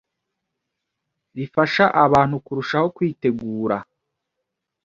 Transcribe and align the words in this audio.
rifasha 1.35 1.85
abantu 2.05 2.35
kurushaho 2.45 2.87
kwitegura 2.95 3.77